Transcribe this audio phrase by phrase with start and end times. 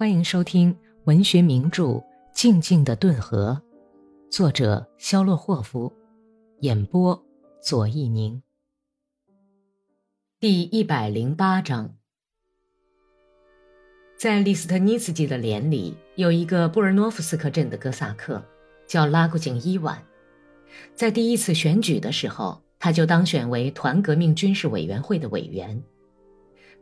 [0.00, 0.74] 欢迎收听
[1.04, 1.84] 文学名著
[2.32, 3.60] 《静静的顿河》，
[4.34, 5.92] 作者肖洛霍夫，
[6.60, 7.22] 演播
[7.62, 8.42] 左一宁。
[10.40, 11.94] 第一百零八章，
[14.16, 18.42] 在利斯特尼茨基的连里有一个布尔诺夫斯克镇的哥萨克，
[18.86, 20.02] 叫拉古井伊万。
[20.94, 25.82] 在第一次选举的时候，他就当选为团革命军事委员会的委员。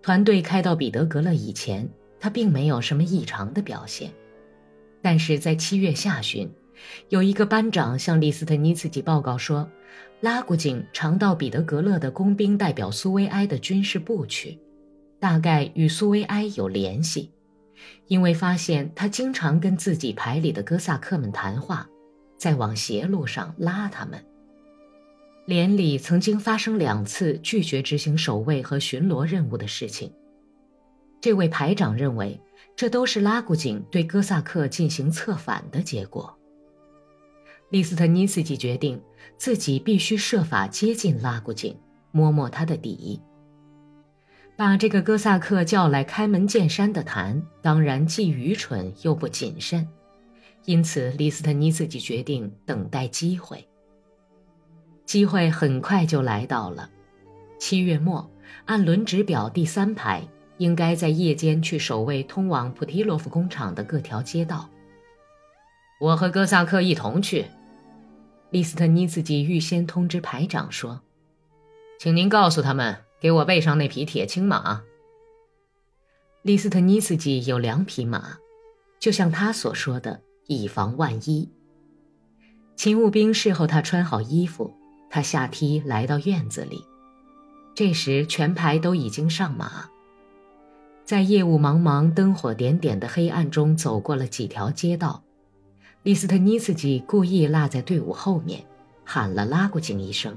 [0.02, 1.90] 团队开到彼得格勒以前，
[2.20, 4.10] 他并没有什么异常的表现。
[5.00, 6.50] 但是在七月下旬，
[7.08, 9.68] 有一个班长向利斯特尼茨基报告说，
[10.20, 14.58] 拉古井常到彼得格勒的工兵代表苏维埃的军事部去，
[15.20, 17.30] 大概与苏维埃有联系，
[18.08, 21.88] 因为发现他经常跟自己排里的哥萨克们谈话，
[22.36, 24.24] 在往邪路上拉他们。
[25.46, 30.12] 连里曾经发生两次拒绝执行守卫和巡逻任务的事情。
[31.20, 32.40] 这位排长认为，
[32.76, 36.36] 这都是拉古井对哥萨克进行策反的结果。
[37.70, 39.02] 利斯特尼斯基决定
[39.36, 41.76] 自己必须设法接近拉古井，
[42.12, 43.20] 摸摸他的底。
[44.56, 49.86] 把这个哥萨克叫来开门见山的谈，当然既愚蠢又不谨慎，
[50.64, 53.68] 因此利斯特尼斯基决定等待机会。
[55.04, 56.90] 机会很快就来到了。
[57.58, 58.30] 七月末，
[58.64, 60.26] 按轮值表第三排，
[60.58, 64.68] 应该在夜间去守卫通往普提洛夫工厂的各条街道。
[66.00, 67.46] 我和哥萨克一同去。
[68.50, 71.00] 利斯特尼茨基预先通知排长说
[71.98, 74.82] ：“请您告诉他们，给我备上那匹铁青马。”
[76.42, 78.38] 利斯特尼茨基有两匹马，
[78.98, 81.50] 就像他所说的，以防万一。
[82.76, 84.74] 勤务兵侍候他穿好衣服。
[85.10, 86.84] 他下梯来到院子里，
[87.74, 89.88] 这时全排都已经上马，
[91.08, 95.22] 在夜雾茫茫、灯火点点的黑暗中走过了几条街道。
[96.02, 98.62] 利斯特尼茨基故意落在队伍后面，
[99.06, 100.36] 喊了拉古井一声。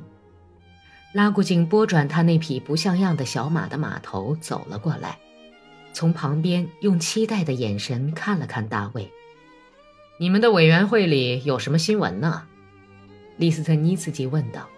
[1.12, 5.20] 拉古井拨转他那匹不像样的小马的马头，走了过来，
[5.92, 9.12] 从旁边用期待的眼神看了看大卫
[10.18, 12.44] ：“你们的委员会里有什么新闻呢？”
[13.36, 14.70] 利斯特尼茨基问道：“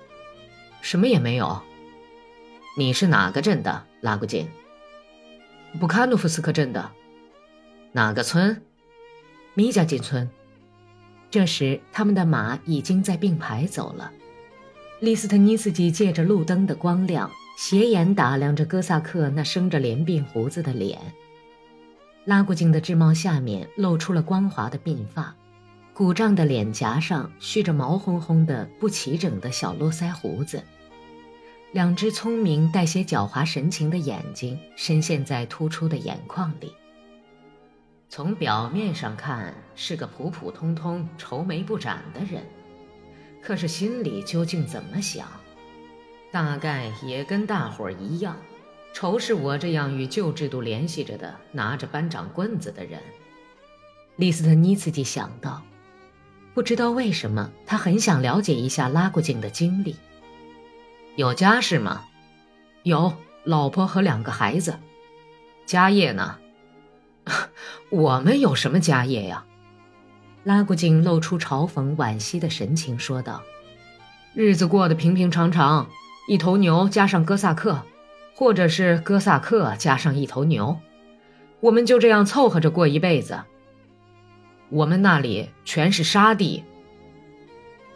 [0.82, 1.62] 什么也没有。
[2.80, 4.48] 你是哪个镇的，拉古井？
[5.80, 6.92] 布卡诺夫斯克镇的。
[7.92, 8.62] 哪个村？
[9.56, 10.30] 米加金村。
[11.32, 14.12] 这时，他们的马已经在并排走了。
[15.00, 21.00] 利斯特尼斯基借着路灯的光亮，斜眼打量着哥萨克那生着连鬓胡子的脸。
[22.26, 25.36] 拉古金的制帽下面露出了光滑的鬓发。
[25.94, 30.64] 鼓胀的脸颊上蓄着毛烘烘的不齐整的小络腮胡子，
[31.74, 36.72] 两只聪明带些狡猾神情的眼睛深陷在突出的眼眶里。
[38.08, 42.46] 从表面上看是个普普通通、愁眉不展的人，
[43.42, 45.28] 可是心里究竟怎么想，
[46.32, 48.38] 大概也跟大伙儿一样，
[48.94, 53.00] 仇视我这样与旧制度联系着的、拿着班长棍子的人。
[54.18, 55.64] 利斯特尼茨基想到。
[56.54, 59.96] 不知道为什么，他很想了解一下拉古井的经历。
[61.16, 62.06] 有家室吗？
[62.82, 63.14] 有，
[63.44, 64.80] 老婆和两个孩子。
[65.64, 66.40] 家业呢？
[67.92, 69.46] 我们有什么家业呀？
[70.44, 73.44] 拉古井露出嘲讽、惋惜的神情，说道
[74.34, 75.88] ：“日子过得平平常常，
[76.28, 77.84] 一头牛加上哥萨克，
[78.36, 80.80] 或者是哥萨克加上一头牛，
[81.60, 83.44] 我们就这样凑合着过一辈子。”
[84.70, 86.64] 我们那里全是沙地。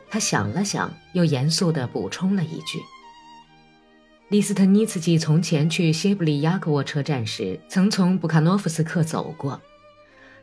[0.08, 2.80] 他想了想，又严肃地补充了一句
[4.30, 9.62] ：“利斯特尼茨基从前去谢布里亚克沃车站时，曾从布卡诺夫斯克走过。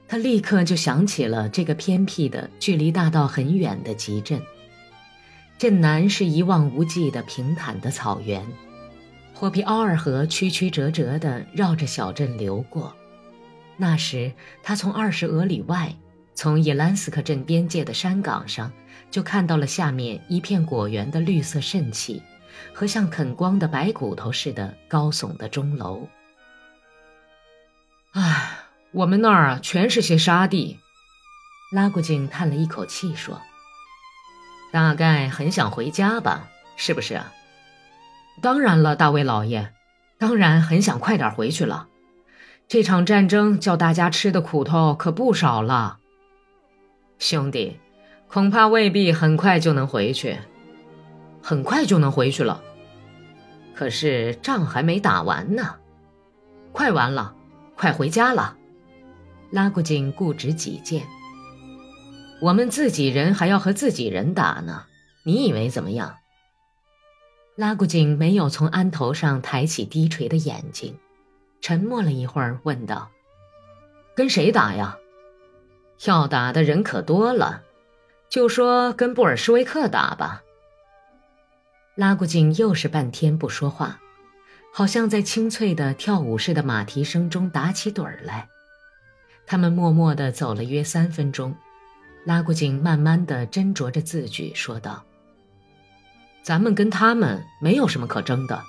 [0.09, 4.41] 他立刻就想起了这个偏僻的、距离大道很远的集镇。
[5.59, 8.43] 镇南是一望无际的平坦的草原，
[9.35, 12.95] 霍皮奥尔河曲曲折折地绕着小镇流过。
[13.77, 14.33] 那时
[14.63, 15.95] 他从二十俄里外。”
[16.37, 18.73] 从伊兰斯克镇边界的山岗上，
[19.09, 22.21] 就看到了下面一片果园的绿色渗气，
[22.73, 26.09] 和像啃光的白骨头似的高耸的钟楼。
[28.13, 28.59] 唉，
[28.93, 30.79] 我们那儿，全是些沙地。
[31.73, 33.43] 拉古井叹了一口气说
[34.73, 37.21] ：“大概很想回家吧，是不是
[38.41, 39.73] ？”“当然了，大卫老爷，
[40.19, 41.89] 当然很想快点回去了。
[42.69, 45.99] 这场战争叫大家吃的苦头可不少了。”
[47.19, 47.81] 兄弟，
[48.29, 50.39] 恐怕未必很快就能回去。
[51.47, 52.65] 很快就能回去了，
[53.75, 55.77] 可是仗还没打完呢。
[56.73, 57.35] 快完了，
[57.77, 58.57] 快回家了。
[59.51, 61.07] 拉古井固执己见。
[62.41, 64.87] 我们自己人还要和自己人打呢，
[65.23, 66.17] 你以为怎么样？
[67.57, 70.99] 拉古井没有从安头上抬起低垂的眼睛，
[71.61, 73.11] 沉默了一会儿，问道
[74.17, 74.97] ：“跟谁打呀？
[76.07, 77.63] 要打的人可多了，
[78.31, 80.41] 就说跟布尔什维克打吧。”
[81.97, 84.01] 拉古井又是半天不说话，
[84.73, 88.49] 好像在清脆的跳舞似的马蹄声中打起盹儿来。
[89.47, 91.55] 他们默默地走了约三分钟，
[92.25, 95.05] 拉古井慢慢地斟酌着字句，说道。
[96.43, 98.61] 咱们跟他们没有什么可争的，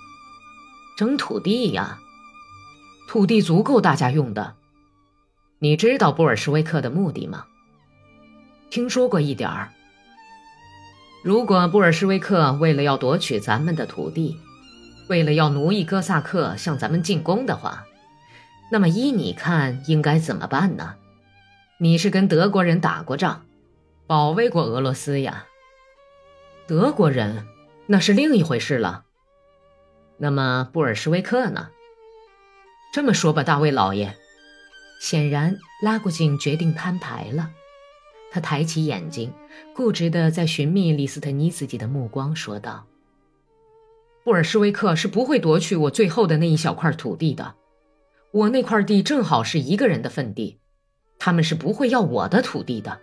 [0.95, 1.97] 争土地呀，
[3.07, 4.55] 土地足够大家用的。
[5.57, 7.45] 你知道布尔什维克的目的吗？
[8.69, 9.71] 听说过一点儿。
[11.25, 14.39] 如果布尔什维克为了要夺取咱们的土地，
[15.09, 17.87] 为了要奴役哥萨克向咱们进攻的话，
[18.71, 20.97] 那么依你看应该怎么办呢？
[21.79, 23.43] 你是跟德国人打过仗，
[24.05, 25.47] 保卫过俄罗斯呀？
[26.67, 27.47] 德国人。
[27.87, 29.03] 那是另一回事了。
[30.17, 31.69] 那么布尔什维克呢？
[32.93, 34.15] 这么说吧，大卫老爷，
[35.01, 37.49] 显然拉古井决定摊牌了。
[38.35, 39.31] 他抬起眼睛，
[39.73, 42.85] 固执地在寻觅李斯特尼斯基的目光，说道
[44.25, 47.55] ：“布尔什维克是不会夺取我最后的那一小块土地的。
[48.31, 50.59] 我那块地正好是一个人的份地，
[51.17, 52.99] 他们是不会要我的土地的。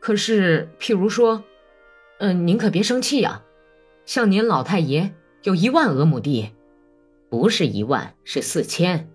[0.00, 1.44] 可是，譬如说，
[2.18, 3.44] 嗯，您可别生气呀。”
[4.04, 5.14] 像您老太爷
[5.44, 6.50] 有一万俄亩地，
[7.30, 9.08] 不是一万，是四千。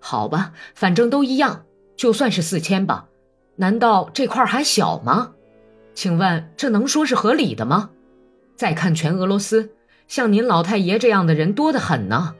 [0.00, 3.08] 好吧，反正都一样，就算是四千吧。
[3.56, 5.32] 难道这块还小吗？
[5.94, 7.90] 请问这能说是合理的吗？
[8.54, 9.70] 再看全俄罗斯，
[10.08, 12.34] 像您老太爷这样的人多得很呢。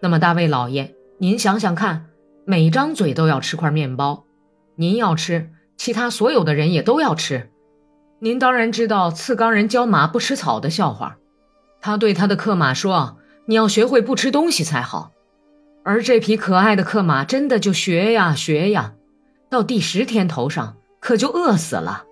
[0.00, 2.06] 那么大卫老爷，您想想看，
[2.44, 4.24] 每张嘴都要吃块面包，
[4.74, 7.50] 您要吃，其他所有的人也都要吃。
[8.18, 11.18] 您当然知道次冈人教马不吃草的笑话，
[11.80, 15.12] 他对他的克马说：“你要学会不吃东西才好。”
[15.84, 18.94] 而这匹可爱的克马真的就学呀学呀，
[19.48, 22.04] 到第十天头上可就饿死了。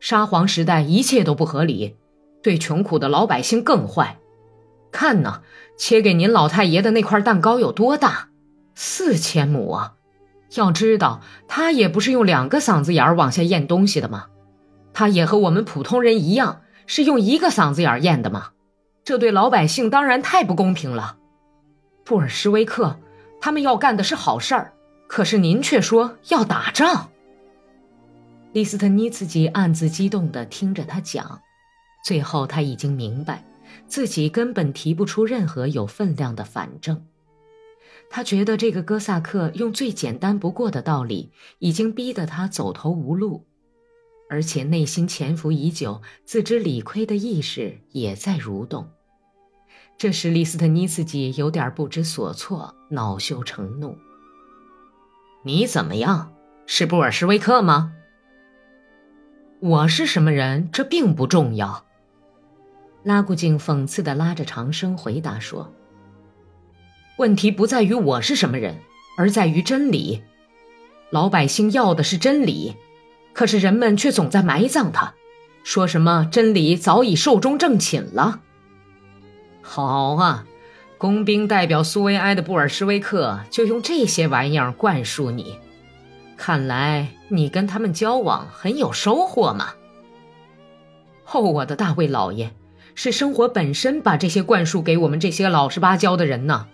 [0.00, 1.96] 沙皇时代一切都不合理，
[2.42, 4.18] 对穷苦的老百姓更坏。
[4.92, 5.42] 看呢，
[5.76, 8.28] 切给您老太爷的那块蛋糕有多大？
[8.74, 9.94] 四千亩啊！
[10.54, 14.26] 要知道，他也不是用两个嗓子眼儿往下咽东西的吗？
[14.94, 18.50] 他也和我们普通人一样，是用一个嗓子眼儿咽的吗？
[19.04, 21.16] 这对老百姓当然太不公平了。
[22.04, 22.98] 布尔什维克，
[23.40, 24.72] 他们要干的是好事儿，
[25.06, 27.10] 可是您却说要打仗。
[28.52, 31.40] 利斯特尼茨基暗自激动地听着他讲，
[32.04, 33.44] 最后他已经明白，
[33.86, 37.06] 自己根本提不出任何有分量的反证。
[38.08, 43.44] 他觉得这个哥萨克用最简单不过的道理，已经逼得他走投无路。
[44.28, 48.88] 而且内心潜伏已久、自知理亏的意识也在蠕动，
[49.96, 53.96] 这时利斯特尼茨基有点不知所措，恼羞成怒。
[55.46, 56.32] 你怎么样？
[56.66, 57.92] 是布尔什维克吗？
[59.60, 60.68] 我是什么人？
[60.72, 61.86] 这并不重要。
[63.04, 65.72] 拉古井讽刺地拉着长生回答说
[67.18, 68.80] ：“问题不在于我是什么人，
[69.16, 70.24] 而在于真理。
[71.10, 72.74] 老百姓要的是真理。”
[73.32, 75.14] 可是人们却总在埋葬他，
[75.62, 78.40] 说什么真理早已寿终正寝了。
[79.62, 80.44] 好啊，
[80.98, 85.58] 工兵代表苏维埃的布尔什维克就用这些玩意儿灌输你，
[86.36, 89.74] 看来你跟他们交往很有收获嘛。
[91.30, 92.50] 哦，我的大卫老爷，
[92.94, 96.68] 是生活本身把这些灌输给我们这些老实巴交的人呢。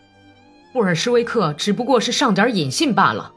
[0.73, 3.33] 布尔什维克只不过是上点隐信罢了。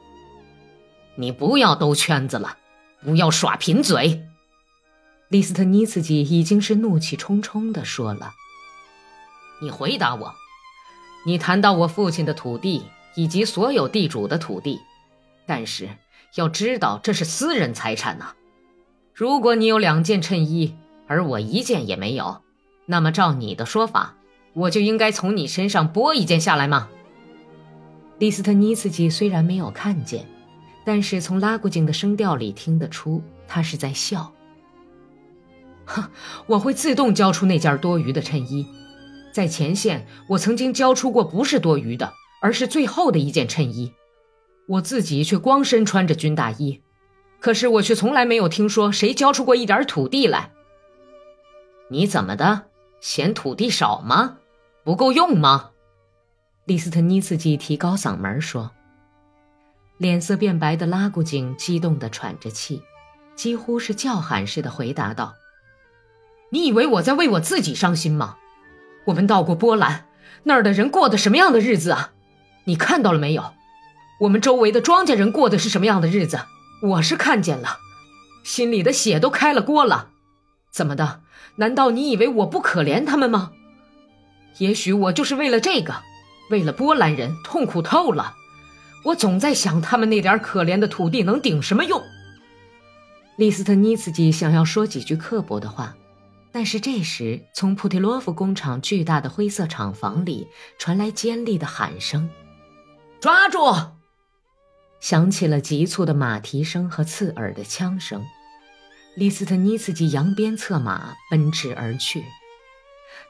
[1.16, 2.58] 你不要兜圈子了。
[3.04, 4.24] 不要耍贫嘴，
[5.28, 8.32] 利斯特尼茨基已经是怒气冲冲地说了
[9.62, 10.34] ：“你回答我，
[11.26, 12.84] 你谈到我父亲的土地
[13.16, 14.80] 以及所有地主的土地，
[15.44, 15.88] 但是
[16.36, 18.34] 要知道这是私人财产呐。
[19.12, 20.76] 如果你有两件衬衣，
[21.08, 22.42] 而我一件也没有，
[22.86, 24.14] 那么照你的说法，
[24.54, 26.88] 我就应该从你身上剥一件下来吗？”
[28.18, 30.24] 利斯特尼茨基虽然没有看见。
[30.86, 34.32] 但是从拉古井的声调里听得出，他是在笑。
[35.84, 36.04] 哼，
[36.46, 38.68] 我会自动交出那件多余的衬衣，
[39.36, 43.92] 在前线，我曾经交出过不是多余的，而是最后的一件衬衣。
[44.66, 46.80] 我自己却光身穿着军大衣，
[47.38, 50.52] 可是我却从来没有听说谁交出过一点土地来。
[51.90, 52.62] 你怎么的？
[53.02, 54.38] 嫌土地少吗？
[54.84, 55.72] 不够用吗？
[56.64, 58.70] 利斯特尼茨基提高嗓门说。
[59.98, 62.82] 脸色变白的拉古井激动地喘着气，
[63.34, 65.34] 几乎是叫喊似的回答道
[66.48, 68.38] ：“你以为我在为我自己伤心吗？
[69.06, 70.04] 我们到过波兰，
[70.44, 72.12] 那儿的人过的什么样的日子啊？
[72.64, 73.52] 你看到了没有？
[74.20, 76.40] 我们周围的庄稼人过的是什么样的日子？
[76.82, 77.78] 我是看见了，
[78.44, 80.08] 心里的血都开了锅了。
[80.70, 81.20] 怎么的？
[81.56, 83.52] 难道你以为我不可怜他们吗？
[84.58, 85.94] 也许我就是为了这个，
[86.50, 88.34] 为了波兰人痛苦透了。”
[89.04, 92.02] 我总在想，他们那点可怜的土地能顶什么用？
[93.36, 95.94] 利斯特尼茨基想要说几句刻薄的话，
[96.56, 100.48] 但是这时从普提洛夫工厂巨大的灰色厂房里
[100.78, 102.30] 传来尖利的喊声
[103.20, 103.58] ：“抓住！”
[104.98, 108.24] 响起了急促的马蹄声和刺耳的枪声。
[109.16, 112.24] 利斯特尼茨基扬鞭策马奔驰而去，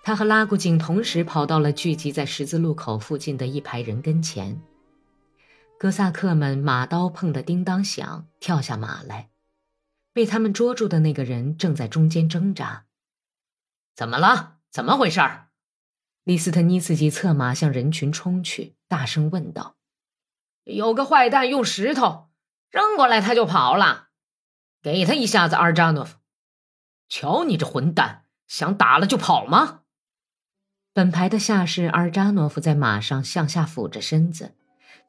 [0.04, 4.62] 他和拉古井同时跑到了聚集在十字路口附近的一排人跟前。
[5.80, 9.30] 哥萨克们马刀碰得叮当响，跳下马来。
[10.12, 12.85] 被他们捉住的那个人正在中间挣扎。
[13.96, 14.58] 怎么了？
[14.70, 15.20] 怎么回事？
[16.22, 19.76] 利斯特尼斯基策马向人群冲去，大声问道
[20.64, 22.28] ：“有个坏蛋用石头
[22.70, 24.08] 扔过来，他就跑了。
[24.82, 26.18] 给他一下子，阿尔扎诺夫！
[27.08, 29.80] 瞧你这混蛋，想打了就跑吗？”
[30.92, 34.54] 本排的下士阿尔扎诺夫在马上向下俯着身子。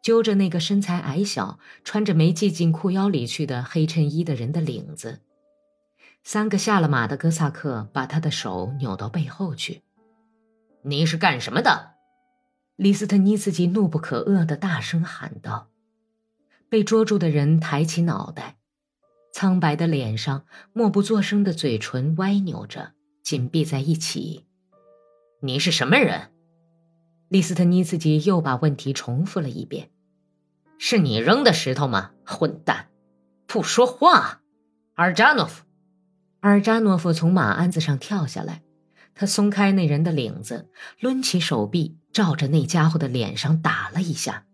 [0.03, 5.21] 揪着那个身材矮小、穿着没系进裤腰里去的黑衬衣的人的领子，
[6.27, 9.81] 三个下了马的哥萨克把他的手扭到背后去。
[10.83, 11.93] “你是干什么的？”
[12.75, 15.69] 李斯特尼茨基怒不可遏的大声喊道。
[16.67, 18.57] 被捉住的人抬起脑袋，
[19.31, 20.43] 苍白的脸上、
[20.73, 22.91] 默不作声的嘴唇歪扭着，
[23.23, 24.45] 紧闭在一起。
[25.39, 26.33] “你是什么人？”
[27.29, 29.91] 利斯特尼茨基又把问题重复了一遍
[30.77, 32.11] ：“是你扔的石头吗？
[32.25, 32.89] 混蛋，
[33.47, 34.41] 不说话！”
[34.95, 35.63] 阿尔扎诺夫，
[36.41, 38.61] 尔扎诺夫从马鞍子上跳下来，
[39.15, 44.45] 他松开那人的领子，抡起手臂，照着那家伙的脸上打了一下，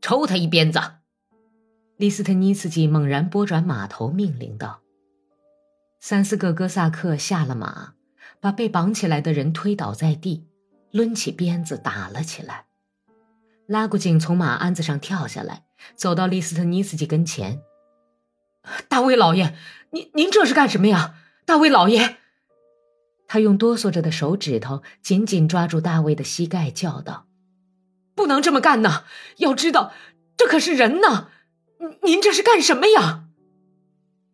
[0.00, 0.80] 抽他一鞭子。
[1.96, 4.82] 利斯特尼斯基猛然拨转马头，命令道
[5.98, 7.94] ：“三四个哥萨克下了马，
[8.40, 10.46] 把被绑起来的人推倒在地。”
[10.92, 12.66] 抡起鞭子打了起来，
[13.66, 17.60] 拉古井从马鞍子上跳下来，走到利斯特尼斯基跟前。
[18.88, 19.54] 大卫老爷，
[19.90, 21.14] 您您这是干什么呀？
[21.44, 22.16] 大卫老爷，
[23.28, 27.26] 他用哆嗦着的手指头紧紧抓住大卫的膝盖，叫道
[28.14, 29.04] ：“不能这么干呐！
[29.36, 29.92] 要知道，
[30.36, 31.28] 这可是人呐！
[31.78, 33.24] 您您这是干什么呀？”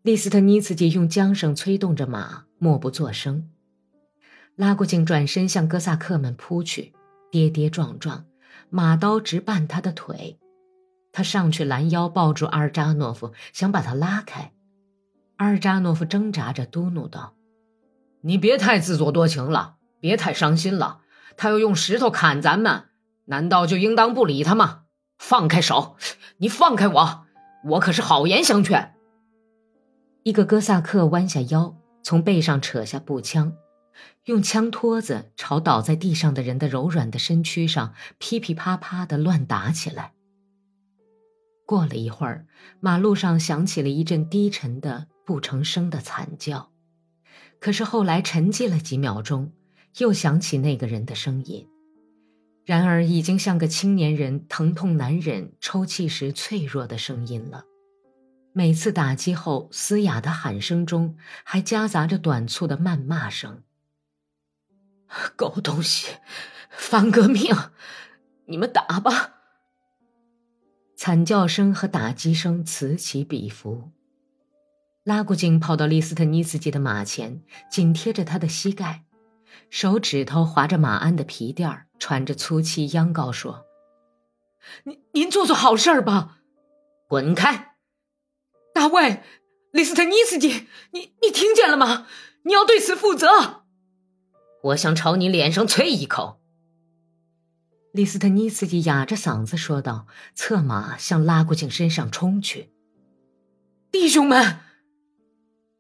[0.03, 3.49] 利斯特尼斯基用缰绳催动着马，默不作声。
[4.57, 6.93] 拉古井转身向哥萨克们扑去，
[7.31, 8.25] 跌跌撞撞，
[8.71, 10.39] 马刀直绊他的腿。
[11.13, 14.53] 他上去拦腰抱住阿尔扎诺夫，想把他拉开。
[15.43, 17.35] 阿尔扎诺夫挣扎着嘟哝道
[18.23, 21.01] ：“你别太自作多情了，别太伤心了。
[21.37, 22.85] 他要用石头砍咱们，
[23.25, 24.83] 难道就应当不理他吗？
[25.19, 25.97] 放开手！
[26.37, 27.27] 你放开我！
[27.65, 28.95] 我可是好言相劝。”
[30.23, 33.55] 一个哥萨克弯下腰，从背上扯下步枪。
[34.27, 40.13] 用枪托子朝倒在地上的人的柔软的身躯上噼噼啪啪的乱打起来。
[41.67, 42.47] 过了一会儿，
[42.79, 46.71] 马路上响起了一阵低沉的不成声的惨叫，
[47.61, 49.53] 可是后来沉寂了几秒钟，
[49.99, 51.69] 又响起那个人的声音，
[52.65, 57.65] 然而已经像个青年人疼痛难忍、抽泣时脆弱的声音了。
[58.53, 63.63] 每次打击后嘶哑的喊声中，还夹杂着短促的谩骂声。
[65.37, 66.17] 狗东西，
[66.71, 67.55] 反革命！
[68.47, 69.37] 你们打吧！
[70.97, 73.91] 惨叫声和打击声此起彼伏。
[75.05, 79.05] 拉古井跑到利斯特尼斯基的马前，紧贴着他的膝盖，
[79.69, 83.67] 手指头划着马鞍的皮垫喘着粗气，央告说
[84.85, 86.39] ：“您您做做好事儿吧！
[87.09, 87.75] 滚开！
[88.73, 89.25] 大卫，
[89.73, 92.07] 利斯特尼斯基，你你听见了吗？
[92.45, 93.65] 你要对此负责！”
[94.63, 96.41] 我想朝你脸上啐一口。”
[97.93, 100.07] 利斯特尼斯基哑着嗓子说道，
[100.37, 102.71] 策马向拉古井身上冲去。
[103.91, 104.61] 弟兄们！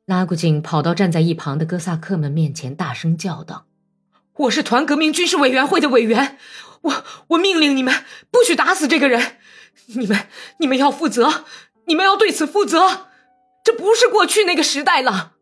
[0.05, 3.67] 拉古井跑到站在一旁的哥萨克们面前，大声叫道
[4.35, 6.39] ：“我是团革命军事委员会的委员，
[6.81, 9.37] 我我命令你们不许打死这个人！
[9.87, 10.27] 你们
[10.59, 11.45] 你们要负责，
[11.87, 13.07] 你们要对此负责！
[13.65, 15.35] 这不是过去那个时代了。”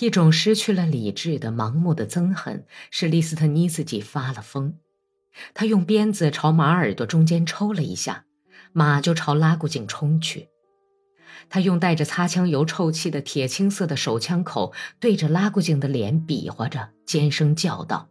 [0.00, 4.74] 一种失去了理智的盲目的憎恨使利斯特尼斯基发了疯，
[5.54, 8.26] 他用鞭子朝马耳朵中间抽了一下，
[8.74, 10.50] 马就朝拉古井冲去。
[11.48, 18.08] 他用带着擦枪油臭气的铁青色的手枪口对着拉古井的脸比划着，尖声叫道：“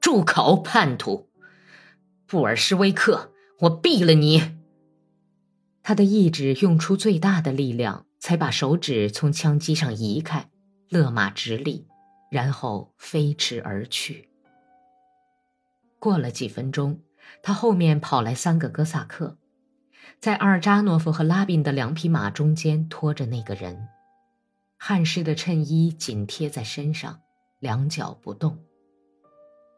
[0.00, 1.28] 住口，叛徒！
[2.26, 4.56] 布尔什维克，我毙了你！”
[5.82, 10.50] 他的意志用出最大的力量，才把手指从枪机上移开，
[10.90, 11.86] 勒马直立，
[12.30, 14.28] 然后飞驰而去。
[15.98, 17.00] 过了几分钟，
[17.42, 19.37] 他后面跑来三个哥萨克。
[20.20, 23.88] 在阿尔扎诺夫和拉宾的两匹马中间拖着那个人，
[24.76, 27.20] 汗湿的衬衣紧贴在身上，
[27.60, 28.58] 两脚不动。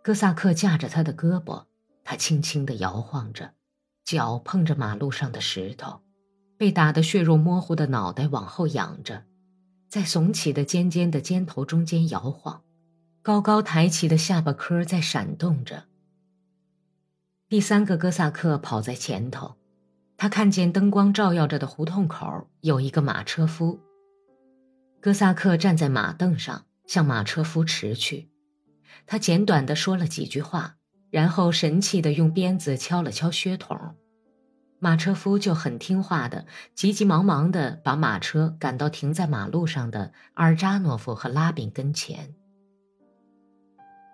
[0.03, 1.65] 哥萨克架着他的胳膊，
[2.05, 3.53] 他轻轻地摇晃着，
[4.03, 6.01] 脚碰着马路上的石头，
[6.57, 9.25] 被打得血肉模糊的脑袋往后仰着，
[9.89, 12.63] 在耸起的尖尖的尖头中间摇晃，
[13.21, 15.85] 高高抬起的下巴颏在闪动着。
[17.51, 19.60] 第三个哥萨克跑在前头。
[20.21, 23.81] 他看见灯光照耀着的胡同口有一个马车夫。
[25.01, 28.29] 哥萨克站在马凳上，向马车夫驰去。
[29.07, 30.77] 他简短的说了几句话，
[31.09, 33.95] 然后神气的用鞭子敲了敲靴筒。
[34.79, 42.35] 马车夫就很听话的，急急忙忙的把马车赶到停在马路上的阿尔扎诺夫和拉宾跟前。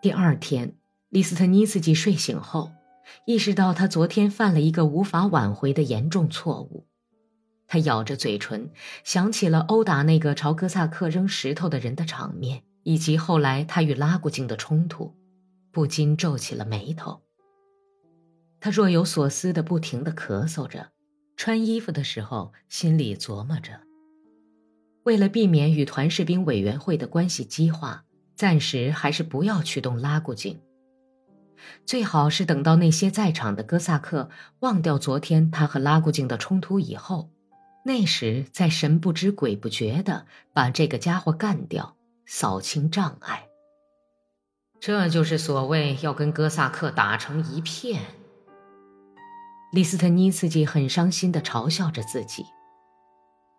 [0.00, 0.76] 第二天，
[1.08, 2.70] 利斯特尼斯基睡醒后。
[3.24, 6.86] 意识到他昨天犯了一个无法挽回的严重错误，
[7.66, 8.70] 他咬着嘴唇，
[9.02, 15.14] 想起了殴打那个朝哥萨克扔石头的人的场面，以及后来他与拉古金的冲突，
[15.72, 17.22] 不禁皱起了眉头。
[18.60, 20.90] 他若有所思的不停地咳嗽着，
[21.36, 23.80] 穿衣服的时候心里琢磨着：
[25.04, 28.04] 为了避免与团士兵委员会的关系激化，
[28.34, 30.60] 暂时还是不要驱动拉古井。
[31.84, 37.30] 最好是等到那些在场的哥萨克忘掉昨天他和拉古井的冲突以后，
[37.84, 43.46] 那时再神不知鬼不觉的把这个家伙干掉，扫清障碍。
[44.80, 48.02] 这就是所谓要跟哥萨克打成一片。
[49.72, 52.44] 李斯特尼茨基很伤心的嘲笑着自己。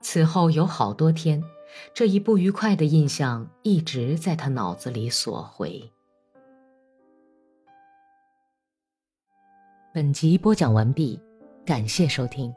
[0.02, 1.44] 此后有好多天，
[1.94, 5.92] 这一不愉快的印象一直在他脑子里索回。
[9.98, 11.20] 本集播讲完毕，
[11.66, 12.54] 感谢收听。